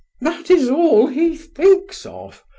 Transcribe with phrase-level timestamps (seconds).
[0.19, 2.43] "That is all he thinks of!"